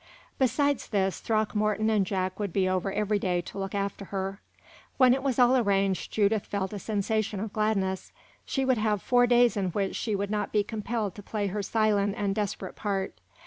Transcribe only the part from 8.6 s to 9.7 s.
would have four days in